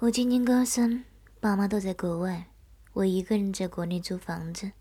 [0.00, 1.04] 我今年高三，
[1.40, 2.46] 爸妈都在国外，
[2.94, 4.72] 我一个人在国内租房子。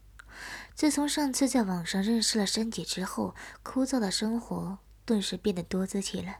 [0.73, 6.39] 自从上次在网上认识了珊姐之后，枯燥的生活顿时变得多姿起来。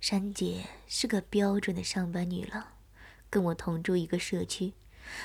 [0.00, 2.64] 珊姐是个标准的上班女郎，
[3.28, 4.72] 跟我同住一个社区。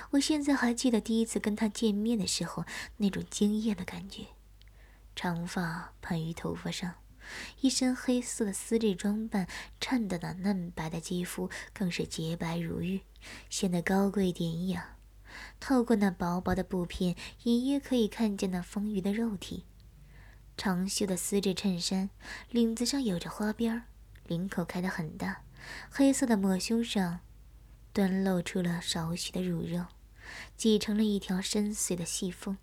[0.09, 2.65] 我现在还记得第一次跟她见面的时候
[2.97, 4.25] 那种惊艳的感觉。
[5.15, 6.95] 长发盘于头发上，
[7.61, 9.47] 一身黑色的丝质装扮，
[9.79, 13.01] 衬得那嫩白的肌肤更是洁白如玉，
[13.49, 14.97] 显得高贵典雅。
[15.59, 19.65] 透过那薄薄的布片，隐约可以看见那丰腴的肉体。
[20.55, 22.09] 长袖的丝质衬衫，
[22.49, 23.83] 领子上有着花边。
[24.25, 25.43] 领口开得很大，
[25.89, 27.19] 黑色的抹胸上
[27.93, 29.85] 端露出了少许的乳肉，
[30.57, 32.57] 挤成了一条深邃的细缝。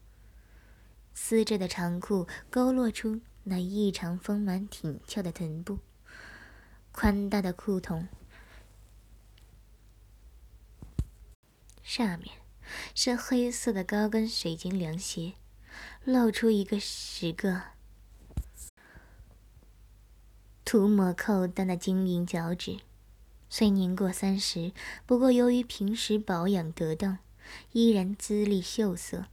[1.15, 5.79] 丝质的长裤勾勒出那异常丰满挺翘的臀部，
[6.93, 8.09] 宽大的裤筒
[11.83, 12.37] 上面
[12.95, 15.35] 是黑色的高跟水晶凉鞋，
[16.05, 17.63] 露出一个十个。
[20.65, 22.79] 涂抹扣的晶莹脚趾，
[23.51, 24.73] 虽年过三十，
[25.05, 27.19] 不过由于平时保养得当，
[27.73, 29.27] 依然姿丽秀色。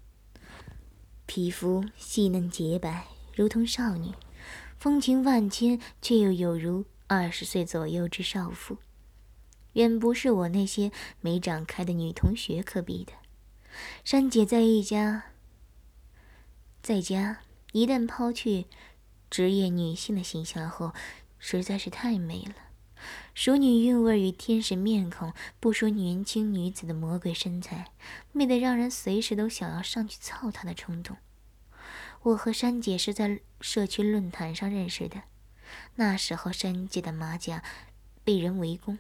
[1.26, 3.08] 皮肤细嫩洁白，
[3.42, 4.14] 如同少女，
[4.78, 8.78] 风情万千，却又有如二十岁左右之少妇，
[9.74, 13.14] 远不是我那些没长开的女同学可比的。
[14.04, 15.24] 珊姐在一家，
[16.84, 17.40] 在家
[17.72, 18.68] 一旦抛去
[19.32, 20.94] 职业女性的形象后。
[21.44, 22.54] 实在是太美了，
[23.34, 27.88] 熟女韵味与天使面孔，不说年轻女子的魔鬼身材，
[28.32, 31.18] 美得让人随时都想要上去操她的冲动。
[32.24, 35.24] 我和珊姐是在社区论坛上认识的，
[35.96, 37.64] 那时候珊姐的马甲
[38.24, 39.00] 被人围攻，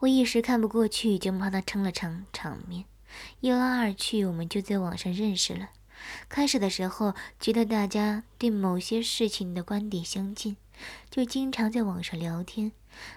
[0.00, 2.84] 我一时看不过去，就帮她撑了场场面。
[3.40, 5.70] 一来二去，我们就在网上认识了。
[6.28, 10.56] 开始的时候，觉得大家对某些事情的观点相近，
[11.08, 12.72] 就经常在网上聊天。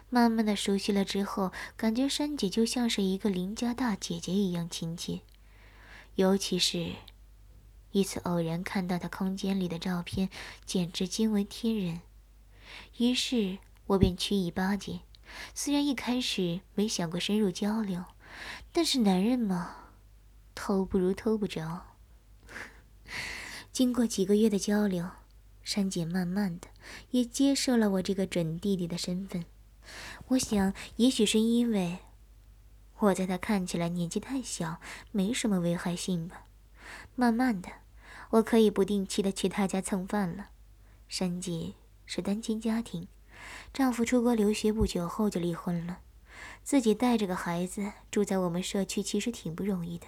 [0.09, 5.19] 慢慢的熟悉了之后，感觉珊姐就像是一个邻家大姐姐一样亲切。
[6.15, 6.93] 尤其是，
[7.95, 10.29] 一次偶然看到他空间里的照片，
[10.65, 12.01] 简直惊为天人。
[12.97, 14.99] 于是我便曲意巴结。
[15.53, 18.03] 虽然一开始没想过深入交流，
[18.73, 19.77] 但是男人嘛，
[20.53, 21.85] 偷不如偷不着。
[23.71, 25.11] 经过几个月的交流，
[25.63, 26.67] 珊姐慢慢的
[27.11, 29.45] 也接受了我这个准弟弟的身份。
[30.27, 31.99] 我想，也许是因为
[32.97, 34.81] 我在他看起来年纪太小，
[35.13, 36.41] 没什么危害性吧。
[37.15, 37.69] 慢慢的，
[38.31, 40.49] 我可以不定期的去他家蹭饭了。
[41.07, 41.73] 珊姐
[42.05, 43.07] 是单亲家庭，
[43.73, 45.99] 丈夫出国留学不久后就离婚了，
[46.63, 50.07] 自己带着个孩子住在我们社区，其实挺不容易的。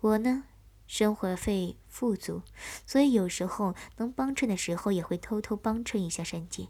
[0.00, 0.44] 我呢？
[0.86, 2.40] 生活费富足，
[2.86, 6.68] 所以有时候能帮衬的时候，也会偷偷帮衬一下珊姐。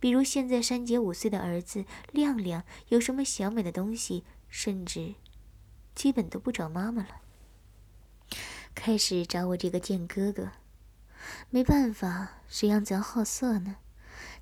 [0.00, 5.16] 比如现在珊姐五岁的儿子亮亮有什么小美的东西，甚至
[5.94, 7.20] 基本都不找妈妈了，
[8.74, 10.50] 开始找我这个贱哥哥。
[11.50, 13.76] 没办法，谁让咱好色呢？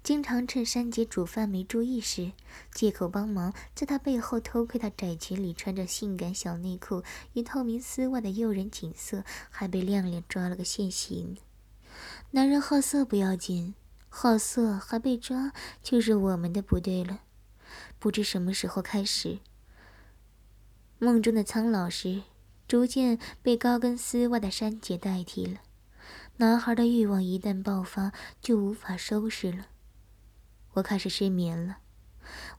[0.03, 2.33] 经常趁珊姐煮饭没注意时，
[2.73, 7.05] 借口帮忙，在她背后偷窥她窄裙里穿着性感小内裤
[7.35, 11.37] 与透明丝袜的诱人景色，还被亮亮抓了个现行。
[12.33, 13.75] 男人好色不要紧，
[14.09, 17.21] 好色还被抓就是我们的不对了。
[18.01, 19.39] 不知什么时候开始，
[20.99, 22.23] 梦中的苍老师
[22.73, 25.61] 逐渐被高跟丝袜的珊姐代替了。
[26.39, 29.67] 男孩的欲望一旦爆发，就无法收拾了。
[30.73, 31.81] 我开始失眠了，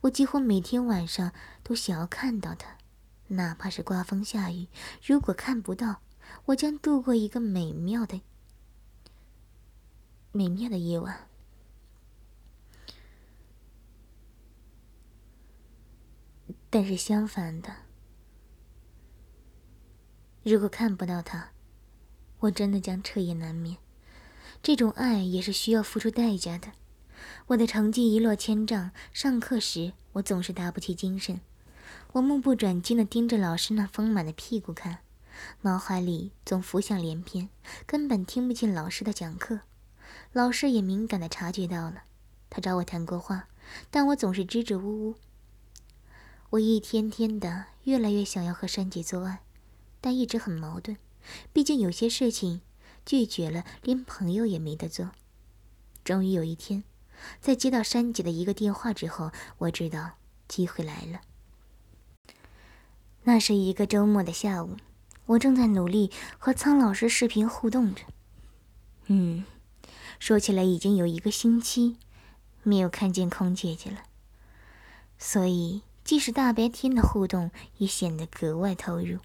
[0.02, 1.32] 我几乎每天晚上
[1.64, 2.78] 都想要看到他，
[3.26, 4.68] 哪怕是刮风下雨。
[5.04, 6.00] 如果看不到，
[6.44, 8.22] 我将度过一个美妙的、
[10.30, 11.26] 美妙的夜晚。
[16.70, 17.83] 但是相反的，
[20.44, 21.52] 如果看不到他，
[22.40, 23.78] 我真的将彻夜难眠。
[24.62, 26.72] 这种爱也是需要付出代价的。
[27.46, 31.40] 我的成绩一落千丈，上课时我总是打不起精神。
[32.12, 34.98] 我目不转睛地盯着老师那丰满的屁股看，
[35.62, 37.48] 脑海里总浮想联翩，
[37.86, 39.60] 根本听不进老师的讲课。
[40.32, 42.02] 老师也敏感地察觉到了，
[42.50, 43.48] 他找我谈过话，
[43.90, 45.14] 但我总是支支吾吾。
[46.50, 49.40] 我一天天的越来越想要和珊姐做爱，
[50.04, 50.98] 但一直很矛盾，
[51.54, 52.60] 毕竟有些事情
[53.06, 55.12] 拒绝了，连朋友也没得做。
[56.04, 56.84] 终于有一天。
[57.40, 61.22] 在接到珊姐的一个电话之后，我知道机会来了。
[63.22, 64.76] 那是一个周末的下午，
[65.24, 68.02] 我正在努力和苍老师视频互动着。
[69.06, 69.46] 嗯，
[70.18, 71.96] 说起来已经有一个星期
[72.62, 74.02] 没有看见空姐姐了，
[75.16, 79.18] 所以即使大白天的互动也显得格外投入。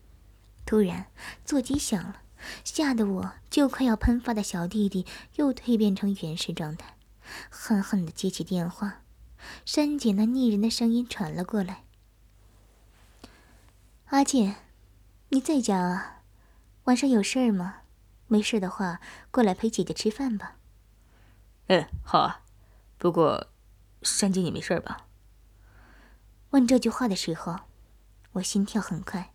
[0.70, 1.08] 突然，
[1.44, 2.22] 座机响了，
[2.64, 5.04] 吓得我就快要喷发的小弟弟
[5.38, 6.96] 又蜕变成原始状态，
[7.50, 9.02] 狠狠地接起电话。
[9.66, 11.86] 珊姐那腻人的声音传了过来
[14.14, 14.58] ：“阿姐，
[15.30, 16.22] 你在家啊？
[16.84, 17.78] 晚上有事儿吗？
[18.28, 19.02] 没事的话，
[19.32, 20.58] 过来陪姐姐吃饭吧。
[21.66, 22.44] ”“嗯，好啊。
[23.00, 23.48] 不过，
[24.04, 25.08] 珊姐你没事吧？”
[26.52, 27.62] 问这句话的时候，
[28.34, 29.34] 我心跳很快，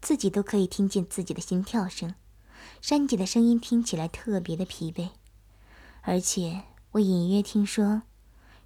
[0.00, 2.14] 自己都可以听见自己的心跳声。
[2.80, 5.10] 珊姐的声音听起来特别的疲惫，
[6.02, 6.62] 而且
[6.92, 8.02] 我隐约听说。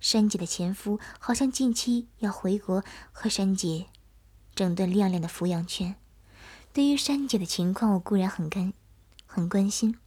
[0.00, 3.86] 珊姐的前夫好像近期要回国和珊姐
[4.54, 5.96] 整顿亮亮的抚养权。
[6.72, 8.72] 对于珊姐的情况，我固然很干、
[9.26, 9.98] 很关心，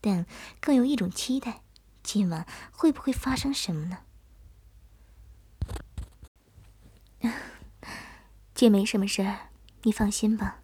[0.00, 0.24] 但
[0.60, 1.60] 更有一种期待：
[2.02, 3.98] 今晚会不会发生什么呢？
[8.54, 9.50] 姐没什么事儿，
[9.84, 10.60] 你放心吧。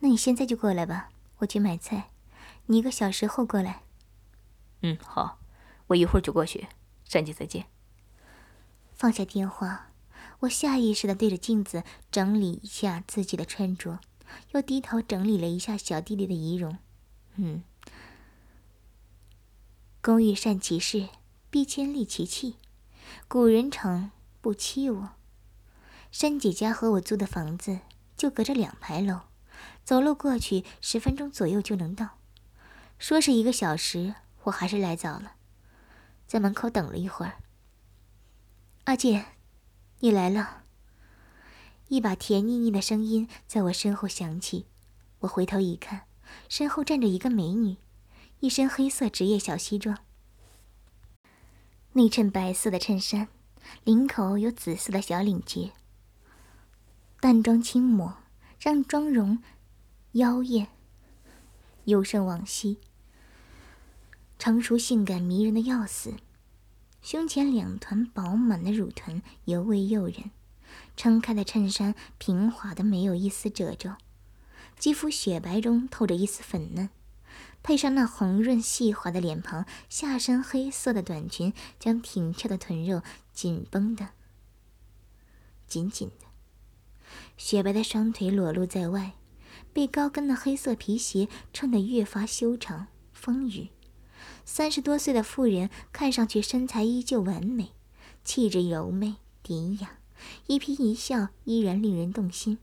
[0.00, 1.08] 那你现在就过来吧，
[1.38, 2.10] 我去买菜。
[2.66, 3.82] 你一个小时后过来。
[4.82, 5.38] 嗯，好，
[5.86, 6.66] 我一会儿就过去。
[7.04, 7.66] 珊姐，再见。
[8.92, 9.90] 放下电话，
[10.40, 14.00] 我下意识的对着镜子整理一下自己的穿着，
[14.52, 16.78] 又低头整理了一下小弟弟的仪容。
[17.36, 17.62] 嗯，
[20.00, 21.08] 工欲善其事，
[21.50, 22.56] 必先利其器。
[23.28, 25.10] 古人诚不欺我。
[26.10, 27.80] 珊姐家和我租的房子
[28.16, 29.20] 就隔着两排楼，
[29.84, 32.18] 走路过去十分钟左右就能到。
[32.98, 34.14] 说是一个小时，
[34.44, 35.36] 我还是来早了，
[36.26, 37.34] 在门口等了一会儿。
[38.84, 39.24] 阿姐，
[40.00, 40.62] 你来了。
[41.88, 44.66] 一把甜腻腻的声音在我身后响起，
[45.20, 46.06] 我回头一看，
[46.48, 47.76] 身后站着一个美女，
[48.40, 49.98] 一身黑色职业小西装，
[51.92, 53.28] 内衬白色的衬衫，
[53.84, 55.72] 领口有紫色的小领结，
[57.24, 58.18] 淡妆轻抹，
[58.60, 59.38] 让妆容
[60.12, 60.68] 妖艳，
[61.84, 62.76] 幽胜往昔，
[64.38, 66.12] 成熟性感迷人的要死。
[67.00, 70.32] 胸前两团饱满的乳臀尤为诱人，
[70.98, 73.94] 撑开的衬衫平滑的没有一丝褶皱，
[74.78, 76.90] 肌肤雪白中透着一丝粉嫩，
[77.62, 83.00] 配上那红润细滑的脸庞，下身黑色的短裙将挺翘的臀肉
[83.32, 84.10] 紧绷的
[85.66, 86.23] 紧紧的，
[87.36, 89.12] 雪白的双腿裸露在外，
[89.72, 93.68] 被高跟的黑色皮鞋衬得越发修长丰腴。
[94.44, 97.72] 三十多岁的妇人看上去身材依旧完美，
[98.24, 99.98] 气质柔媚典雅，
[100.46, 102.58] 一颦一笑依然令人动心，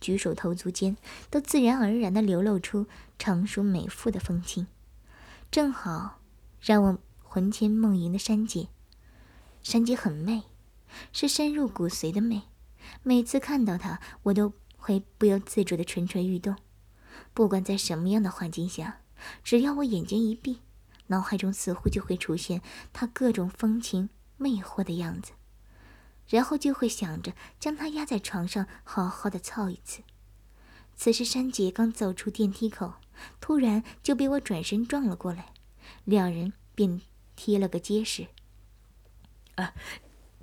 [0.00, 0.96] 举手投足间
[1.30, 2.86] 都自然而然地流露出
[3.18, 4.66] 成熟美妇的风情，
[5.50, 6.20] 正好
[6.60, 8.68] 让我魂牵梦萦的珊姐。
[9.62, 10.44] 珊姐很媚，
[11.12, 12.42] 是深入骨髓的媚，
[13.02, 16.56] 每次看到他，我都会不由自主地蠢蠢欲动。
[17.32, 19.00] 不管在什么样的环境下，
[19.42, 20.60] 只要我眼睛一闭。
[21.08, 22.62] 脑海中似乎就会出现
[22.92, 25.32] 他各种风情魅惑的样子，
[26.28, 30.02] 然后就会想着将他压在床上好好的操一次。
[30.96, 32.94] 此时珊姐刚走出电梯口，
[33.40, 35.52] 突然就被我转身撞了过来，
[36.04, 37.00] 两人便
[37.36, 38.26] 贴了个结实。
[39.54, 39.74] 啊，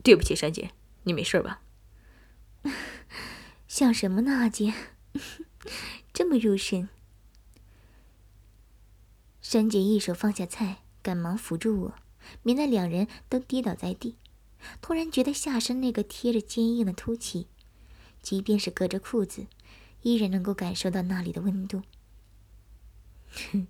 [0.01, 0.71] 对不起，珊姐，
[1.03, 1.59] 你没事吧？
[3.67, 4.73] 想什么呢，阿姐，
[6.13, 6.89] 这么入神。
[9.41, 11.95] 珊姐一手放下菜，赶忙扶住我，
[12.41, 14.17] 免得两人都跌倒在地。
[14.81, 17.47] 突然觉得下身那个贴着坚硬的凸起，
[18.21, 19.47] 即便是隔着裤子，
[20.01, 21.83] 依然能够感受到那里的温度。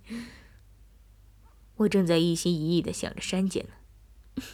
[1.76, 4.44] 我正在一心一意的想着珊姐呢。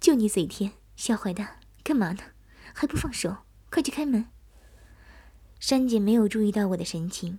[0.00, 2.31] 就你嘴甜，小坏蛋，干嘛呢？
[2.74, 3.38] 还不放手？
[3.70, 4.26] 快去开门！
[5.58, 7.38] 珊姐没有注意到我的神情。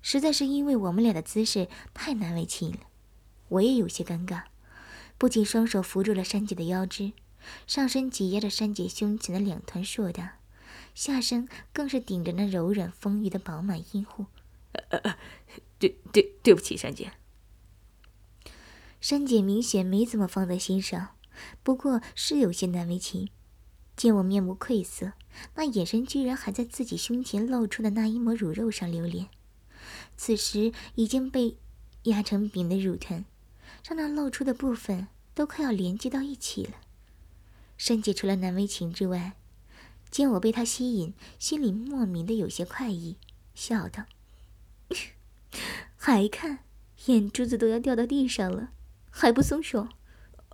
[0.00, 2.78] 实在是因为我们俩的姿势太难为情了，
[3.48, 4.42] 我也有些尴尬，
[5.16, 7.12] 不仅双手扶住了珊姐的腰肢，
[7.66, 10.36] 上身挤压着珊姐胸前的两团硕大，
[10.94, 14.26] 下身更是顶着那柔软丰腴的饱满阴户。
[14.90, 15.16] 呃呃，
[15.78, 17.12] 对对对不起，珊姐。
[19.00, 21.16] 珊姐明显没怎么放在心上，
[21.62, 23.30] 不过是有些难为情。
[23.96, 25.12] 见我面目愧色，
[25.54, 29.28] 那眼神居然还在自己胸前露出的那一抹乳肉上留恋。
[30.16, 31.58] 此时已经被
[32.04, 33.24] 压成饼的乳团，
[33.86, 36.72] 让那露出的部分都快要连接到一起了。
[37.76, 39.34] 珊姐除了难为情之外，
[40.10, 43.16] 见我被他吸引，心里莫名的有些快意，
[43.54, 44.04] 笑道
[45.96, 46.60] ：“还看，
[47.06, 48.70] 眼珠子都要掉到地上了，
[49.10, 49.88] 还不松手？”“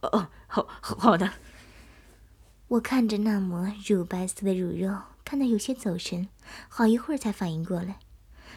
[0.01, 1.33] 哦，好，好的。”
[2.71, 6.29] 我看着那抹乳白色的乳肉，看得有些走神，
[6.69, 7.99] 好一会儿才反应过来，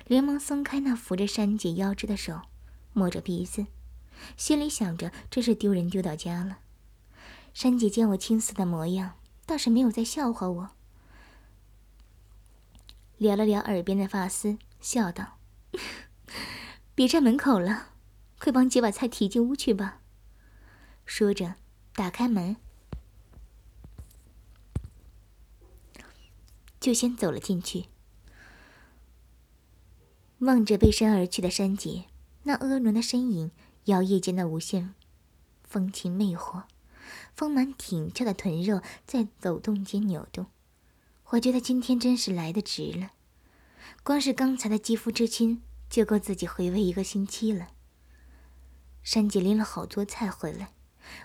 [0.06, 2.42] 连忙松开那扶着珊姐腰肢的手，
[2.94, 3.66] 摸着鼻子，
[4.38, 6.60] 心里想着真是丢人丢到家了。
[7.56, 9.14] 珊姐见我青涩的模样，
[9.48, 10.70] 倒是没有再笑话我，
[13.18, 15.40] 撩了撩耳边的发丝，笑道
[16.94, 17.88] ：“别站门口了，
[18.40, 20.02] 快帮姐把菜提进屋去吧。”
[21.04, 21.56] 说着，
[21.96, 22.58] 打开门。
[26.84, 27.86] 就先走了进去，
[30.40, 32.08] 望着背身而去的山姐，
[32.44, 33.52] 那婀娜的身影
[33.86, 34.94] 摇曳间的无限
[35.64, 36.64] 风情魅惑，
[37.34, 40.48] 丰满挺翘的臀肉在抖动间扭动。
[41.28, 43.14] 我觉得今天真是来的值了，
[44.04, 47.70] 光是刚才的肌肤之亲就够自己回味一个星期了。
[49.04, 50.74] 山姐拎了好多菜回来，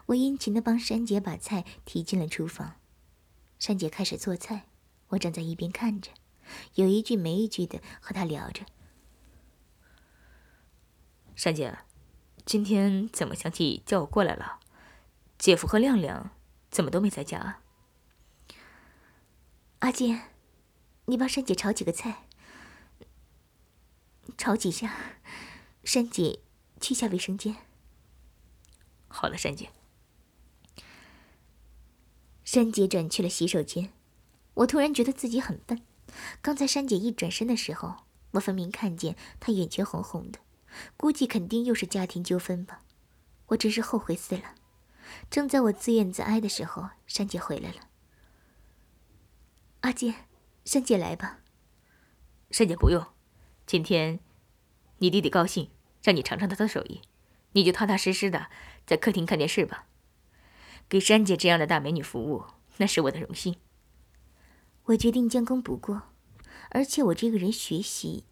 [0.07, 2.77] 我殷勤的帮山姐把菜提进了厨房。
[3.59, 4.67] 山姐开始做菜。
[5.09, 6.11] 我站在一边看着，
[6.75, 8.65] 有一句没一句的和他聊着。
[11.35, 11.79] 珊姐，
[12.45, 14.61] 今天怎么想起叫我过来了？
[15.39, 16.31] 姐夫和亮亮
[16.71, 17.63] 怎么都没在家啊？
[19.79, 20.31] 阿坚，
[21.05, 22.27] 你帮珊姐炒几个菜，
[24.37, 24.93] 炒几下，
[25.85, 26.41] 珊姐
[26.81, 27.57] 去下卫生间。
[29.07, 29.71] 好了，珊姐。
[32.45, 33.93] 珊姐转去了洗手间。
[34.59, 35.83] 我突然觉得自己很笨。
[36.41, 40.39] 刚才珊姐一转身的时候，我分明看见她眼圈红红的，
[40.97, 42.83] 估计肯定又是家庭纠纷吧。
[43.49, 44.55] 我真是后悔死了。
[45.31, 47.89] 正在我自怨自哀的时候，珊姐回来了。
[49.81, 50.27] 阿健，
[50.65, 51.39] 珊姐来吧。
[52.51, 53.07] 珊姐不用，
[53.67, 54.19] 今天
[54.99, 55.71] 你弟弟高兴，
[56.03, 57.03] 让你尝尝他的手艺，
[57.53, 58.49] 你就踏踏实实的
[58.87, 59.87] 在客厅看电视吧。
[60.89, 62.45] 给珊姐这样的大美女服务，
[62.79, 63.57] 那是我的荣幸。
[64.89, 66.05] 我决定将功补过，
[66.71, 68.25] 而且我这个人学习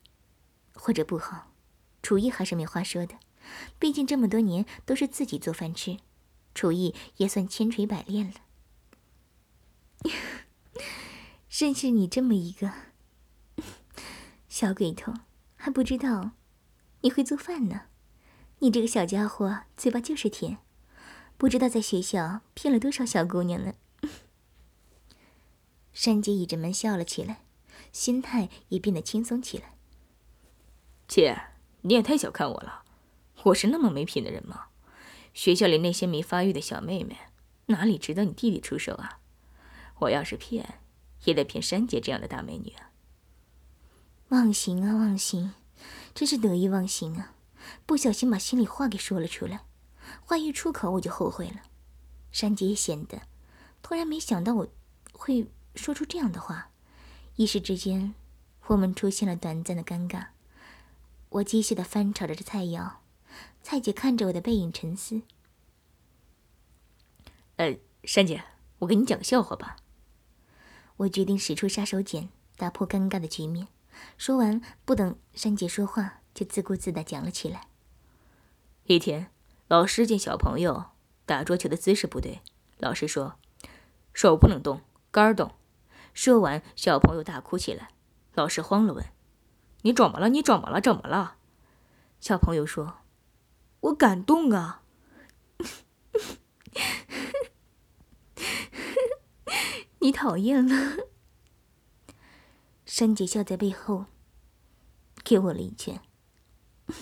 [0.73, 1.53] 或者不好，
[2.03, 3.17] 厨艺还是没话说的。
[3.79, 5.99] 毕竟这么多年都是自己做饭吃，
[6.55, 8.35] 厨艺也算千锤百炼了。
[11.51, 12.73] 认识你这么一个
[14.49, 15.13] 小鬼头，
[15.57, 16.33] 还不知道
[17.03, 17.83] 你会做饭呢。
[18.61, 20.57] 你这个小家伙嘴巴就是甜，
[21.37, 23.75] 不知道在学校骗了多少小姑娘呢。
[25.97, 27.41] 珊姐倚着门笑了起来，
[27.91, 29.73] 心态也变得轻松起来。
[31.09, 31.35] 姐，
[31.81, 32.83] 你也太小看我了，
[33.45, 34.67] 我是那么没品的人吗？
[35.33, 37.17] 学校里那些没发育的小妹妹，
[37.69, 39.21] 哪里值得你弟弟出手啊？
[40.01, 40.81] 我要是骗，
[41.25, 42.93] 也得骗珊姐这样的大美女啊！
[44.29, 45.55] 忘形啊，忘形，
[46.15, 47.33] 真是得意忘形啊！
[47.87, 49.65] 不小心把心里话给说了出来，
[50.21, 51.63] 话一出口我就后悔了。
[52.31, 53.23] 珊姐也显得，
[53.81, 54.69] 突然没想到我
[55.15, 55.47] 会。
[55.77, 56.71] 说出这样的话，
[57.37, 58.15] 一时之间，
[58.67, 60.29] 我们出现了短暂的尴尬。
[61.29, 62.95] 我机械的翻炒着这菜肴，
[63.63, 65.23] 蔡姐看着我的背影沉思。
[67.57, 68.45] 呃，珊姐，
[68.79, 69.77] 我给你讲个笑话吧。
[70.97, 73.69] 我决定使出杀手锏，打破尴尬的局面。
[74.17, 77.69] 说完，不等珊姐说话，就自顾自的讲了起来。
[78.85, 79.31] 一天，
[79.69, 80.87] 老师见小朋友
[81.27, 82.41] 打桌球的姿势不对，
[82.79, 83.39] 老师说
[84.15, 84.81] ：“手不能动，
[85.11, 85.53] 杆儿动。”
[86.17, 87.91] 说完，小朋友大哭起来。
[88.33, 89.05] 老师慌了，问
[89.83, 90.31] ：“你怎么了？
[90.31, 90.81] 你怎么了？
[90.81, 91.37] 怎么了？”
[92.21, 93.01] 小朋友说
[93.81, 94.83] ：“我感动啊！”
[100.01, 101.07] 你讨厌了。
[102.87, 104.07] 珊姐笑在背后，
[105.23, 106.01] 给我了一拳。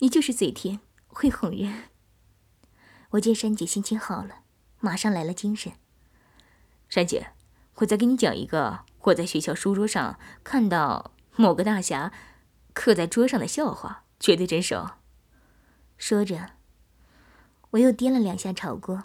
[0.00, 1.90] 你就是嘴甜，会哄人。
[3.10, 4.42] 我见珊姐心情好了，
[4.80, 5.74] 马上来了精神。
[6.88, 7.30] 珊姐。
[7.76, 12.12] 我再给你讲一个我在学校书桌上看到某个大侠
[12.72, 14.80] 刻在桌上的笑话，绝对真实。
[15.98, 16.50] 说着，
[17.70, 19.02] 我又掂了两下炒锅。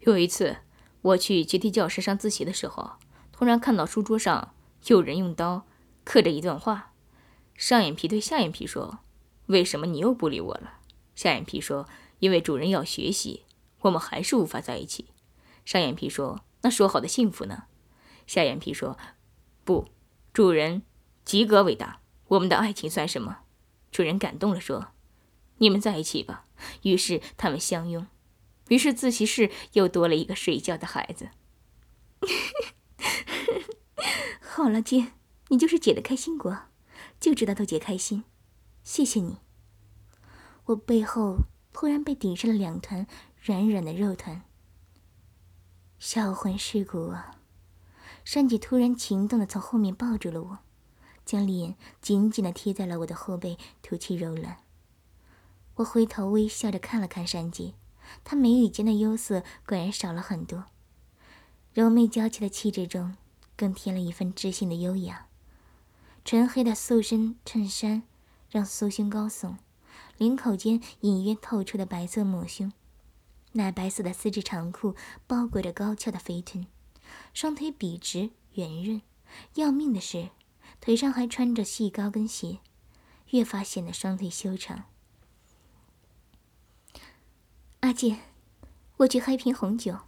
[0.00, 0.58] 有一次，
[1.02, 2.94] 我去阶梯教室上自习的时候，
[3.30, 4.52] 突然看到书桌上
[4.86, 5.64] 有人用刀
[6.04, 6.92] 刻着一段话。
[7.54, 8.98] 上眼皮对下眼皮说
[9.46, 10.80] ：“为什么你又不理我了？”
[11.14, 13.44] 下眼皮说：“因为主人要学习，
[13.82, 15.10] 我们还是无法在一起。”
[15.64, 17.64] 上眼皮说：“那说好的幸福呢？”
[18.26, 18.98] 下眼皮说
[19.64, 19.88] ：“不，
[20.32, 20.82] 主人
[21.24, 23.40] 及格伟大，我们的爱情算什么？”
[23.90, 24.92] 主人感动了，说
[25.58, 26.46] ：“你们在一起吧。”
[26.82, 28.06] 于是他们相拥，
[28.68, 31.30] 于是自习室又多了一个睡觉的孩子。
[34.40, 35.08] 好了，姐，
[35.48, 36.66] 你就是姐的开心果，
[37.18, 38.22] 就知道逗姐开心，
[38.84, 39.38] 谢谢你。
[40.66, 41.38] 我背后
[41.72, 43.08] 突然被顶上了两团
[43.42, 44.42] 软软的肉团，
[46.04, 47.36] 销魂蚀骨啊！
[48.24, 50.58] 珊姐突然情动的从后面抱住了我，
[51.24, 54.56] 将脸紧紧的贴在了我的后背，吐气柔软。
[55.76, 57.74] 我回头微笑着看了看珊姐，
[58.24, 60.64] 她眉宇间的忧色果然少了很多，
[61.72, 63.16] 柔媚娇气的气质中
[63.56, 65.28] 更添了一份知性的优雅。
[66.24, 68.02] 纯黑的塑身衬衫
[68.50, 69.54] 让酥胸高耸。
[70.18, 72.72] 领口间隐约透出的白色抹胸，
[73.52, 76.66] 奶白色的丝质长裤包裹着高翘的肥臀，
[77.34, 79.02] 双腿笔直圆润。
[79.54, 80.30] 要命的是，
[80.80, 82.60] 腿上还穿着细高跟鞋，
[83.30, 84.84] 越发显得双腿修长。
[87.80, 88.20] 阿健，
[88.98, 89.98] 我去喝一瓶红酒。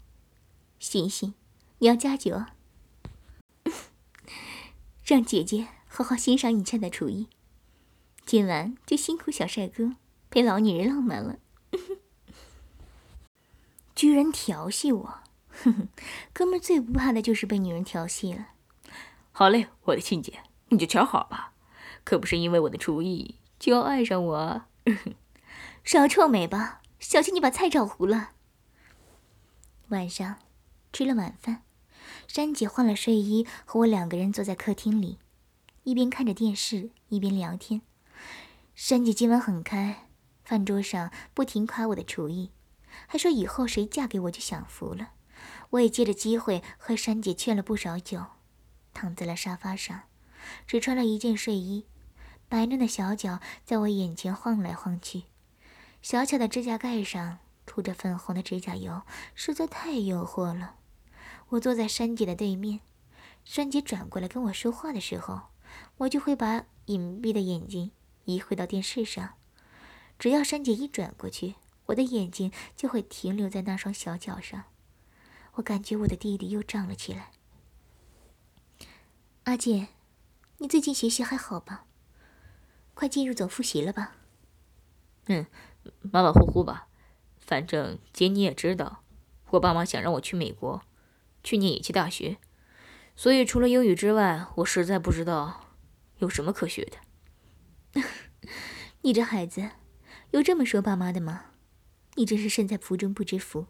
[0.79, 1.35] 醒醒，
[1.79, 2.45] 你要加酒。
[5.05, 7.29] 让姐姐好好欣赏你菜的厨艺。
[8.25, 9.97] 今晚就辛苦小帅哥。
[10.31, 11.39] 陪老女人浪漫了，
[13.95, 15.19] 居然调戏我！
[15.51, 15.89] 哼哼，
[16.33, 18.49] 哥们最不怕的就是被女人调戏了。
[19.31, 21.53] 好嘞，我的亲姐，你就瞧好吧，
[22.03, 24.63] 可不是因为我的厨艺就要爱上我。
[25.85, 28.31] 少臭美吧，小心你把菜炒糊了。
[29.89, 30.37] 晚上
[30.93, 31.63] 吃了晚饭，
[32.27, 35.19] 珊姐换了睡衣，和我两个人坐在客厅里，
[35.85, 37.83] 一边看着电视一边聊天。
[38.75, 40.09] 珊姐今晚很开。
[40.43, 42.51] 饭桌上不停夸我的厨艺，
[43.07, 45.13] 还说以后谁嫁给我就享福了。
[45.71, 48.25] 我也借着机会和珊姐劝了不少酒，
[48.93, 50.03] 躺在了沙发上，
[50.67, 51.87] 只穿了一件睡衣，
[52.49, 55.25] 白嫩的小脚在我眼前晃来晃去，
[56.01, 59.03] 小巧的指甲盖上涂着粉红的指甲油，
[59.35, 60.77] 实在太诱惑了。
[61.49, 62.81] 我坐在珊姐的对面，
[63.45, 65.40] 珊姐转过来跟我说话的时候，
[65.99, 67.90] 我就会把隐蔽的眼睛
[68.25, 69.35] 移回到电视上。
[70.18, 74.64] 只要珊姐一转过去，我的眼睛就会停留在那双小脚上。
[75.55, 77.31] 我感觉我的弟弟又胀了起来。
[79.44, 79.88] 阿健，
[80.59, 81.87] 你最近学习还好吧？
[82.94, 84.16] 快进入总复习了吧？
[85.27, 85.47] 嗯，
[86.01, 86.88] 马马虎虎吧。
[87.38, 89.03] 反正姐你也知道，
[89.51, 90.83] 我爸妈想让我去美国，
[91.42, 92.38] 去念野鸡大学，
[93.14, 95.66] 所以除了英语之外，我实在不知道
[96.18, 98.03] 有什么可学的。
[99.03, 99.70] 你这孩子。
[100.31, 101.44] 有这么说爸妈的吗？
[102.16, 103.66] 你真是身在福中不知福，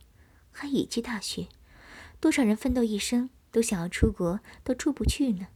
[0.50, 1.48] 还野鸡大学，
[2.20, 5.48] 多少人奋斗一生都想要出国，都出不去呢。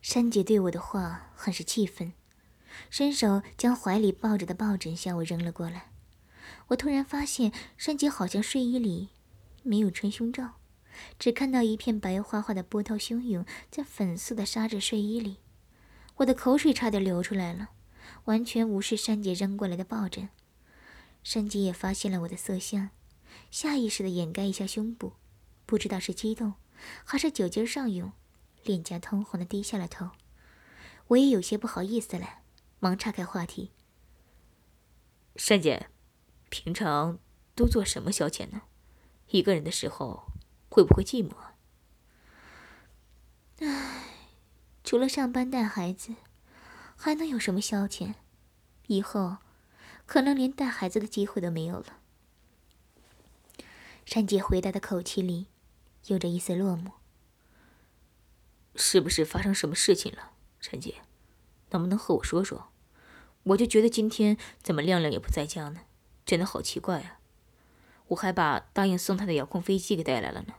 [0.00, 2.12] 珊姐对我的话很是气愤，
[2.90, 5.92] 伸手将怀里抱着的抱枕向我扔了过来。
[6.68, 9.10] 我突然发现珊姐好像睡衣里
[9.62, 10.54] 没有穿胸罩，
[11.18, 15.36] 只看到一片白花花的波涛汹涌在粉色的纱质睡衣里，
[16.16, 17.70] 我的口水差点流出来了。
[18.24, 20.28] 完全无视珊姐扔过来的抱枕，
[21.24, 22.90] 珊姐也发现了我的色相，
[23.50, 25.14] 下意识的掩盖一下胸部，
[25.66, 26.54] 不知道是激动
[27.04, 28.12] 还是酒劲上涌，
[28.64, 30.10] 脸颊通红的低下了头。
[31.08, 32.38] 我也有些不好意思了，
[32.78, 33.72] 忙岔开话题
[35.36, 35.88] ：“珊姐，
[36.48, 37.18] 平常
[37.54, 38.62] 都做什么消遣呢？
[39.28, 40.32] 一个人的时候
[40.68, 41.32] 会不会寂寞？”
[43.58, 44.04] 唉，
[44.84, 46.14] 除了上班带孩子。
[47.04, 48.14] 还能有什么消遣？
[48.86, 49.38] 以后
[50.06, 51.98] 可能连带孩子的机会都没有了。
[54.06, 55.48] 珊姐回答的口气里
[56.06, 56.92] 有着一丝落寞。
[58.76, 61.02] 是不是发生什么事情了，珊姐？
[61.70, 62.68] 能不能和我说说？
[63.42, 65.80] 我就觉得今天怎么亮亮也不在家呢？
[66.24, 67.18] 真的好奇怪啊！
[68.06, 70.54] 我还把答应送他的遥控飞机给带来了呢。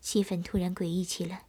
[0.00, 1.46] 气氛突然诡异起来。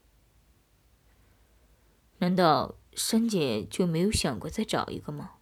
[2.19, 2.75] 难道？
[2.93, 5.36] 珊姐就没有想过再找一个吗？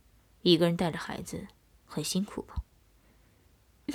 [0.44, 1.48] 一个人带着孩子
[1.86, 2.64] 很辛苦吧？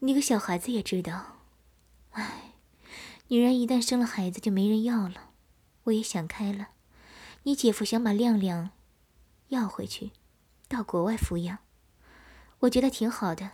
[0.00, 1.38] 你个小孩子也知道，
[2.10, 2.52] 唉，
[3.28, 5.30] 女人一旦生了孩子就没人要了。
[5.84, 6.68] 我也想开了，
[7.42, 8.70] 你姐夫想把亮亮
[9.48, 10.12] 要回去，
[10.68, 11.58] 到国外抚养，
[12.60, 13.52] 我觉得挺好的。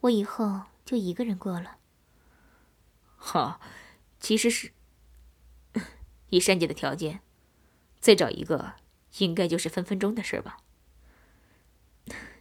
[0.00, 1.78] 我以后就一个人过了。
[3.16, 3.60] 好，
[4.18, 4.72] 其实是
[6.30, 7.20] 以珊姐的条件。
[8.00, 8.74] 再找一个，
[9.18, 10.58] 应该就是分分钟的事吧？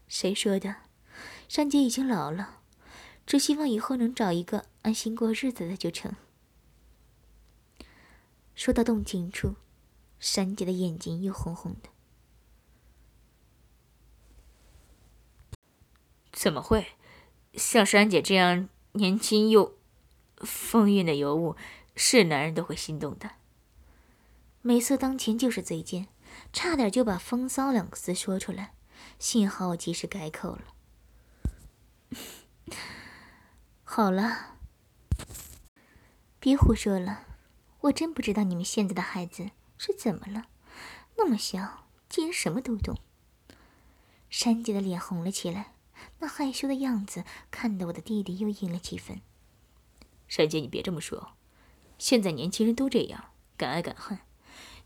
[0.08, 0.78] 谁说的？
[1.48, 2.62] 珊姐已经老了，
[3.26, 6.16] 只希望以后能找一个安心过日子的就成。
[8.56, 9.56] 说到动情处，
[10.20, 11.90] 珊姐的眼睛又红红的。
[16.32, 16.88] 怎么会？
[17.54, 19.78] 像珊姐这样年轻又
[20.38, 21.56] 风韵的尤物，
[21.96, 23.32] 是男人都会心动的。
[24.62, 26.08] 美色当前就是嘴贱，
[26.52, 28.74] 差点就把“风骚”两个字说出来，
[29.18, 30.64] 幸好我及时改口了。
[33.86, 34.58] 好了，
[36.40, 37.26] 别胡说了，
[37.82, 40.48] 我真不知道你们现在的孩子是怎么了，
[41.18, 42.98] 那么小竟然什么都懂。
[44.30, 45.74] 珊姐的脸红了起来，
[46.20, 49.22] 那害羞的样子看得我的弟弟又硬了几分。
[50.28, 51.32] 珊姐，你别这么说，
[51.98, 54.20] 现在年轻人都这样，敢爱敢恨。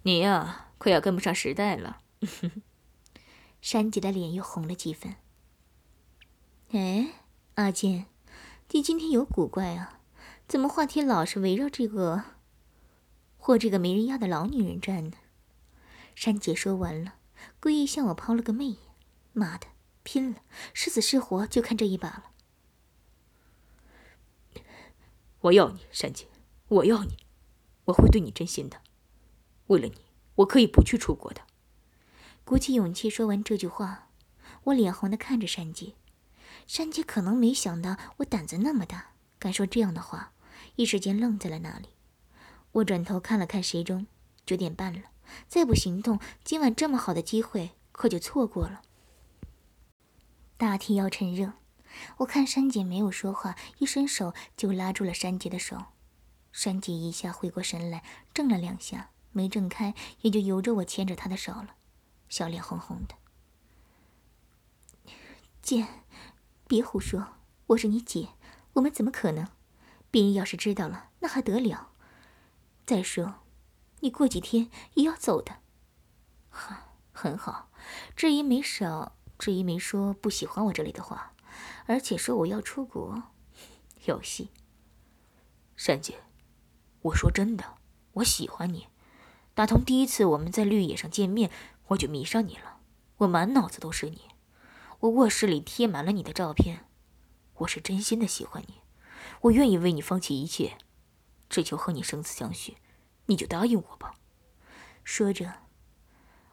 [0.06, 2.02] 你呀，快要跟不上时代了。
[3.62, 5.16] 珊姐的脸又红了几分。
[6.72, 7.14] 哎，
[7.56, 8.08] 阿健，
[8.72, 10.02] 你今天有古怪啊？
[10.46, 12.24] 怎么话题老是围绕这个
[13.38, 15.14] 或这个没人要的老女人转呢？
[16.14, 17.16] 珊姐说完了，
[17.62, 18.78] 故意向我抛了个媚眼。
[19.32, 19.68] 妈的，
[20.04, 20.42] 拼了，
[20.74, 22.32] 是死是活就看这一把了。
[25.40, 26.28] 我要你，珊姐，
[26.68, 27.26] 我要你，
[27.86, 28.82] 我会对你真心的。
[29.74, 29.96] 为了你，
[30.36, 31.42] 我可以不去出国的。
[32.46, 34.10] 鼓起勇气说完这句话，
[34.66, 35.94] 我脸红的看着山姐。
[36.68, 40.34] 山姐可能没想到我胆子那么大，敢说这样的话，
[40.76, 41.90] 一时间愣在了那里。
[42.74, 44.06] 我转头看了看时钟，
[44.46, 45.02] 九点半了，
[45.48, 48.82] 再不行动，今晚这么好的机会可就错过了。
[50.58, 51.54] 大体要趁热，
[52.18, 55.86] 我看山姐没有说话，一伸手就拉住了山姐的手。
[56.52, 59.10] 山姐一下回过神来，怔了两下。
[59.34, 61.76] 没挣开，也就由着我牵着他的手了，
[62.30, 63.16] 小脸红红的。
[65.62, 65.88] 姐，
[66.68, 67.34] 别胡说，
[67.68, 68.30] 我是你姐，
[68.74, 69.48] 我们怎么可能？
[70.12, 71.90] 别人要是知道了，那还得了？
[72.86, 73.42] 再说，
[74.02, 75.60] 你过几天也要走的。
[76.50, 77.72] 哈，很好，
[78.16, 81.34] 至于没少，至于没说不喜欢我这里的话，
[81.88, 83.24] 而且说我要出国，
[84.06, 84.52] 有戏。
[85.76, 86.20] 珊姐，
[87.02, 87.78] 我说真的，
[88.14, 88.88] 我喜欢你。
[89.56, 91.52] 打从第一次我们在绿野上见面，
[91.88, 92.80] 我就迷上你了。
[93.18, 94.22] 我满脑子都是你，
[95.02, 96.86] 我卧室里贴满了你的照片。
[97.58, 98.82] 我是真心的喜欢你，
[99.42, 100.78] 我愿意为你放弃一切，
[101.50, 102.78] 只求和你生死相许。
[103.28, 104.16] 你就答应我吧。
[105.04, 105.54] 说着，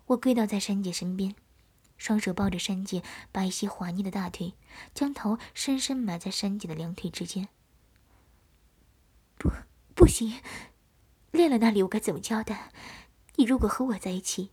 [0.07, 1.35] 我跪倒在珊姐身边，
[1.97, 4.55] 双手抱着珊姐白皙滑腻的大腿，
[4.95, 7.49] 将头深深埋在珊姐的两腿之间。
[9.39, 9.51] 不，
[9.95, 10.35] 不行。
[11.31, 12.71] 练了那里，我该怎么交代？
[13.37, 14.51] 你如果和我在一起，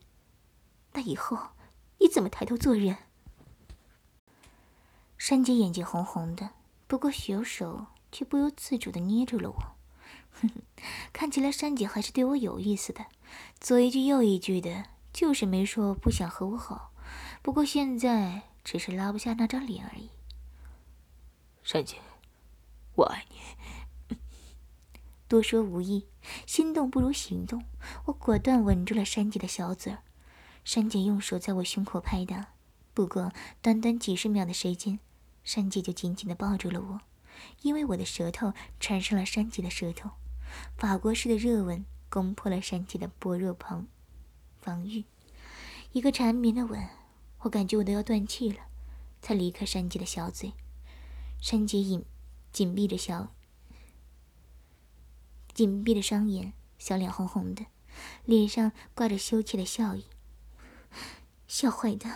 [0.94, 1.38] 那以后
[1.98, 2.98] 你怎么抬头做人？
[5.18, 6.52] 珊姐眼睛红红的，
[6.86, 9.76] 不过小手却不由自主的捏住了我。
[10.40, 10.62] 哼哼，
[11.12, 13.08] 看起来珊姐还是对我有意思的，
[13.60, 16.94] 左一句右一句的，就是没说不想和我好。
[17.42, 20.12] 不过现在只是拉不下那张脸而已。
[21.64, 21.98] 珊姐，
[22.96, 23.38] 我爱你。
[25.28, 26.08] 多说无益，
[26.46, 27.64] 心动不如行动。
[28.06, 30.04] 我果断吻住了珊姐的小嘴儿，
[30.64, 32.54] 珊姐用手在我胸口拍打。
[32.94, 35.00] 不过短短几十秒的时间，
[35.44, 37.02] 珊姐就紧紧地抱住了我，
[37.62, 40.12] 因为我的舌头缠上了珊姐的舌头，
[40.78, 43.86] 法国式的热吻攻破了珊姐的薄弱防
[44.60, 45.04] 防御。
[45.92, 46.88] 一个缠绵的吻，
[47.40, 48.60] 我感觉我都要断气了，
[49.22, 50.54] 才离开珊姐的小嘴。
[51.40, 52.06] 珊姐紧
[52.52, 53.34] 紧闭着小。
[55.58, 57.66] 紧闭的双眼，小脸红红的，
[58.26, 60.06] 脸上挂着羞怯的笑意。
[61.48, 62.16] 小坏蛋，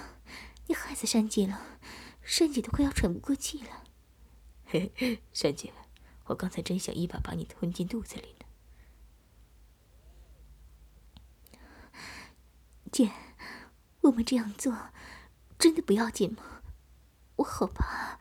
[0.68, 1.60] 你害死珊姐了，
[2.22, 3.82] 珊姐都快要喘不过气了。
[4.68, 5.74] 嘿嘿，珊姐，
[6.26, 8.46] 我刚才真想一把把你吞进肚子里呢。
[12.92, 13.10] 姐，
[14.02, 14.92] 我们这样做
[15.58, 16.62] 真的不要紧吗？
[17.38, 18.20] 我好怕。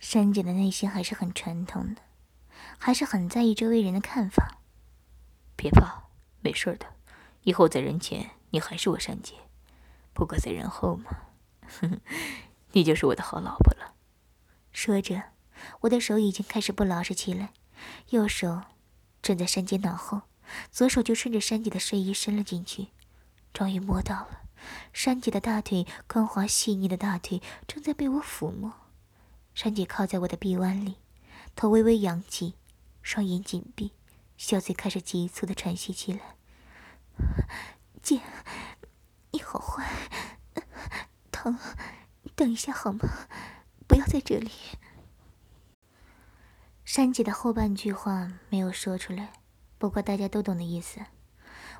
[0.00, 2.00] 珊姐的内心还是很传统的。
[2.86, 4.58] 还是很在意周围人的看法。
[5.56, 6.02] 别怕，
[6.42, 6.84] 没事的。
[7.44, 9.36] 以后在人前，你还是我珊姐；
[10.12, 11.10] 不过在人后嘛，
[12.72, 13.94] 你就是我的好老婆了。
[14.70, 15.30] 说着，
[15.80, 17.54] 我的手已经开始不老实起来，
[18.10, 18.60] 右手
[19.22, 20.20] 枕在珊姐脑后，
[20.70, 22.88] 左手就顺着珊姐的睡衣伸了进去，
[23.54, 24.42] 终于摸到了
[24.92, 28.74] 珊姐的大腿，光滑细腻的大腿正在被我抚摸。
[29.54, 30.96] 珊姐靠在我的臂弯里。
[31.56, 32.56] 头微微扬起，
[33.04, 33.92] 双眼紧闭，
[34.38, 36.36] 小嘴开始急促的喘息起来。
[38.02, 38.18] 姐，
[39.30, 39.86] 你好坏，
[41.30, 41.58] 疼，
[42.34, 43.00] 等一下好吗？
[43.86, 44.50] 不要在这里。
[46.86, 49.34] 珊姐的后半句话没有说出来，
[49.76, 51.00] 不过大家都懂的意思。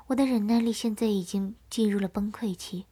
[0.05, 2.85] 我的忍耐力现在已经进入了崩溃期，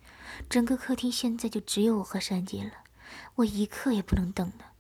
[0.50, 2.72] 整个客厅现在就只有我和珊姐了，
[3.36, 4.74] 我一刻也不能等了。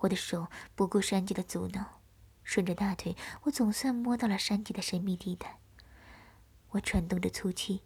[0.00, 2.01] 我的手不顾珊姐的阻挠，
[2.44, 5.58] 顺着大腿，我总算摸到了山姐的神秘地带。
[6.70, 7.82] 我喘动着粗气，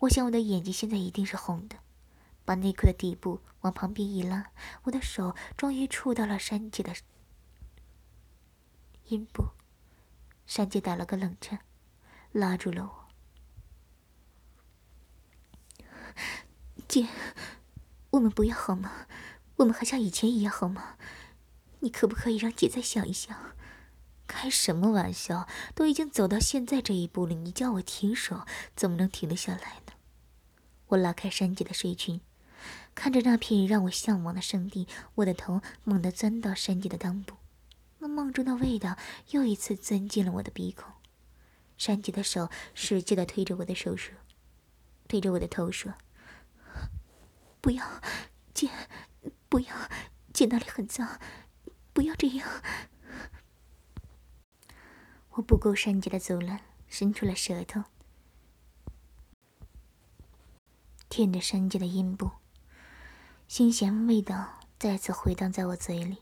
[0.00, 1.76] 我想我的眼睛现在一定是红的。
[2.44, 4.50] 把内裤的底部往旁边一拉，
[4.84, 6.94] 我的手终于触到了山姐的
[9.06, 9.50] 阴部。
[10.46, 11.60] 山姐打了个冷颤，
[12.32, 13.08] 拉住了我。
[16.88, 17.06] 姐，
[18.10, 19.06] 我们不要好吗？
[19.56, 20.96] 我们还像以前一样好吗？
[21.80, 23.54] 你可不可以让姐再想一想？
[24.30, 25.48] 开什么玩笑？
[25.74, 29.92] 都已经走到现在这一步了，你叫我停手，怎么能停得下来呢？
[30.86, 32.20] 我拉开山姐的睡裙。
[32.94, 37.36] 看着那片让我向往的圣地，我的头猛地钻到山姐的裆部，
[37.98, 38.96] 那梦中的味道
[39.30, 40.92] 又一次钻进了我的鼻孔。
[41.76, 44.14] 山姐的手使劲地推着我的手说
[45.08, 45.94] ：“推着我的头说，
[47.60, 47.84] 不要，
[48.54, 48.68] 姐，
[49.48, 49.74] 不要，
[50.32, 51.18] 姐那里很脏，
[51.92, 52.48] 不要这样。”
[55.40, 57.84] 不顾山姐的阻拦，伸出了舌头，
[61.08, 62.30] 舔着山姐的阴部。
[63.48, 66.18] 新鲜味道再次回荡在我嘴里，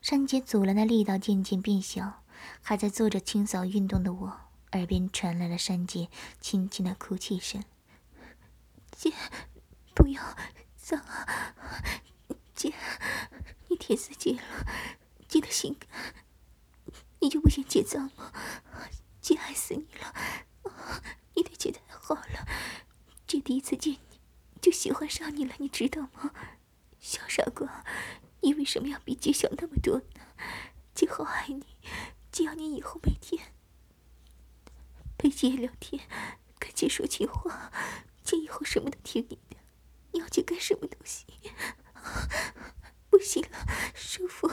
[0.00, 2.22] 山姐阻拦的力道渐渐变小。
[2.62, 4.40] 还在做着清扫运动的我，
[4.72, 6.08] 耳边传来了山姐
[6.40, 7.62] 轻轻的哭泣声
[8.96, 9.12] ：“姐，
[9.94, 10.22] 不要
[10.74, 11.26] 脏啊！
[12.54, 12.72] 姐，
[13.68, 14.42] 你舔死姐了，
[15.28, 16.19] 姐的心肝，
[17.20, 18.32] 你就不嫌姐脏吗？
[19.20, 20.14] 姐爱死你了，
[21.34, 22.48] 你对姐太好了，
[23.26, 24.20] 姐第一次见你
[24.60, 26.32] 就喜欢上你了，你知道吗？”
[26.98, 27.84] 小傻瓜，
[28.40, 30.20] 你为什么要比姐小那么多呢？
[30.94, 31.64] 姐好爱你，
[32.30, 33.52] 姐要你以后每天
[35.16, 36.02] 陪姐聊天，
[36.58, 37.70] 跟姐说情话，
[38.22, 39.56] 姐以后什么都听你的，
[40.12, 41.26] 你要姐干什么都行。
[43.10, 44.50] 不行了，舒服，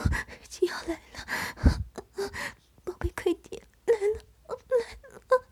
[0.48, 1.82] 姐要来了，
[2.84, 5.44] 宝贝，快点来了，来了！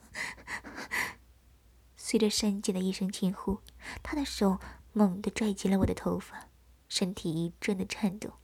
[1.97, 3.61] 随着山姐的一声轻呼，
[4.03, 4.59] 她的手
[4.93, 6.49] 猛地拽紧了我的头发。
[6.89, 8.35] 身体一阵的颤抖，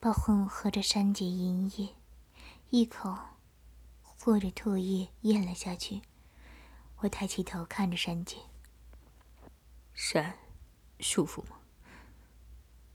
[0.00, 1.94] 把混合着山姐阴液，
[2.70, 3.14] 一口
[4.00, 6.00] 或者唾液咽了下去。
[7.00, 8.38] 我抬起头看着山姐，
[9.92, 10.38] 山，
[10.98, 11.58] 舒服吗？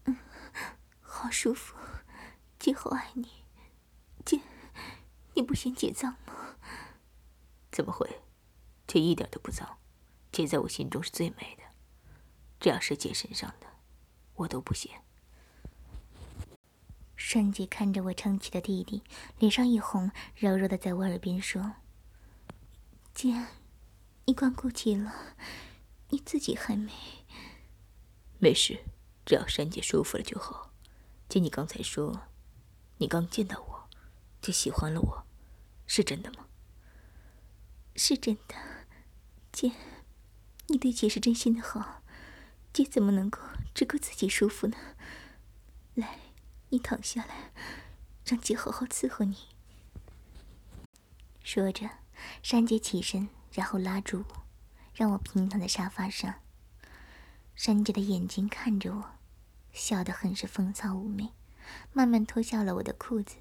[0.05, 0.17] 嗯，
[0.99, 1.77] 好舒服，
[2.57, 3.40] 姐好爱你。
[4.25, 4.39] 姐，
[5.33, 6.55] 你不嫌姐脏吗？
[7.71, 8.21] 怎么会？
[8.87, 9.77] 姐一点都不脏，
[10.31, 11.63] 姐在我心中是最美的，
[12.59, 13.67] 只要是姐身上的。
[14.35, 15.03] 我都不嫌。
[17.15, 19.03] 山姐看着我撑起的弟弟，
[19.37, 21.75] 脸上一红，柔柔的在我耳边说
[23.13, 23.45] ：“姐，
[24.25, 25.13] 你光顾及了，
[26.09, 26.91] 你自己还没……
[28.39, 28.83] 没事，
[29.23, 30.73] 只要山姐舒服了就好。
[31.29, 32.23] 姐，你刚才说，
[32.97, 33.80] 你刚见到我，
[34.41, 35.25] 就喜欢了我，
[35.85, 36.47] 是真的吗？
[37.95, 38.55] 是真的，
[39.51, 39.71] 姐，
[40.67, 42.01] 你对姐是真心的好，
[42.73, 43.39] 姐怎么能够……”
[43.73, 44.77] 只顾自己舒服呢。
[45.93, 46.19] 来，
[46.69, 47.51] 你躺下来，
[48.25, 49.37] 让姐好好伺候你。
[51.41, 51.89] 说着，
[52.43, 54.43] 山姐起身，然后拉住我，
[54.93, 56.41] 让我平躺在沙发上。
[57.55, 59.11] 山姐的眼睛看着我，
[59.71, 61.29] 笑得很是风骚妩媚，
[61.93, 63.37] 慢慢脱下了我的裤子。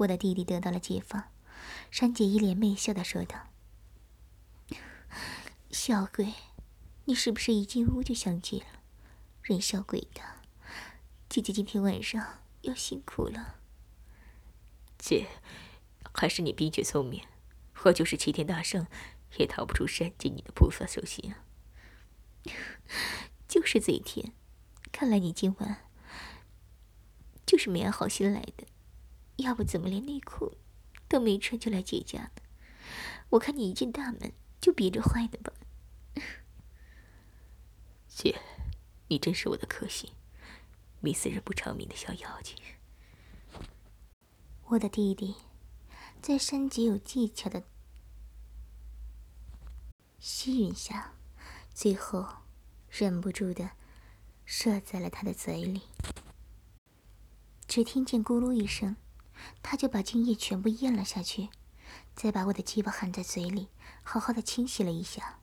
[0.00, 1.24] 我的弟弟得到了解放。
[1.90, 3.48] 山姐一脸媚笑的说道
[5.70, 6.32] ：“小鬼，
[7.04, 8.80] 你是不是一进屋就想姐了？”
[9.42, 10.42] 人小鬼大，
[11.28, 13.56] 姐姐今天晚上要辛苦了。
[14.98, 15.26] 姐，
[16.14, 17.24] 还是你冰雪聪明，
[17.84, 18.86] 我就是齐天大圣，
[19.36, 21.44] 也逃不出山姐你的菩萨手心啊！
[23.48, 24.32] 就是嘴甜，
[24.92, 25.88] 看来你今晚
[27.44, 28.66] 就是没安好心来的，
[29.40, 30.56] 要不怎么连内裤
[31.08, 32.30] 都没穿就来姐家呢？
[33.30, 35.52] 我看你一进大门就憋着坏的吧？
[38.08, 38.40] 姐。
[39.12, 40.08] 你真是我的克星，
[41.00, 42.54] 迷死人不偿命的小妖精。
[44.66, 45.34] 我的弟弟，
[46.22, 47.64] 在山姐有技巧的
[50.20, 51.14] 吸吮下，
[51.74, 52.24] 最后
[52.88, 53.72] 忍不住的
[54.44, 55.82] 射在了他的嘴里。
[57.66, 58.94] 只听见咕噜一声，
[59.62, 61.48] 他就把精液全部咽了下去，
[62.14, 63.68] 再把我的鸡巴含在嘴里，
[64.02, 65.38] 好好的清洗了一下。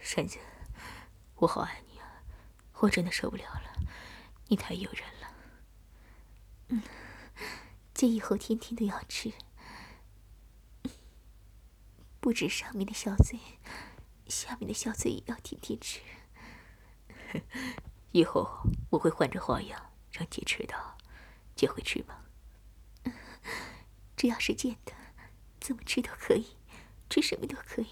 [0.00, 0.40] 山姐，
[1.36, 2.22] 我好爱你啊。
[2.80, 3.72] 我真的受不了了，
[4.48, 5.34] 你太诱人了。
[6.68, 6.82] 嗯，
[7.94, 9.32] 这以后天天都要吃，
[12.20, 13.38] 不止上面的小嘴，
[14.28, 16.00] 下面的小嘴也要天天吃。
[18.12, 20.96] 以后我会换着花样让姐吃到，
[21.54, 22.14] 就会吃饱。
[24.16, 24.92] 只要是见的，
[25.60, 26.56] 怎么吃都可以，
[27.10, 27.88] 吃什么都可以，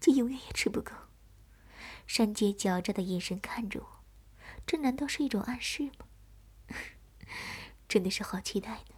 [0.00, 0.92] 就永远也吃不够。
[2.06, 4.04] 山姐狡诈的眼神看着我，
[4.66, 6.06] 这难道是一种暗示吗？
[7.88, 8.93] 真的是好期待呢。